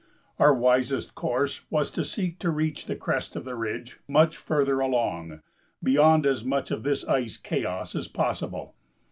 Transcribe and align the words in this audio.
Our 0.39 0.55
wisest 0.55 1.13
course 1.13 1.63
was 1.69 1.91
to 1.91 2.03
seek 2.03 2.39
to 2.39 2.49
reach 2.49 2.87
the 2.87 2.95
crest 2.95 3.35
of 3.35 3.45
the 3.45 3.53
ridge 3.53 3.99
much 4.07 4.35
further 4.35 4.79
along, 4.79 5.41
beyond 5.83 6.25
as 6.25 6.43
much 6.43 6.71
of 6.71 6.81
this 6.81 7.05
ice 7.05 7.37
chaos 7.37 7.95
as 7.95 8.07
possible. 8.07 8.73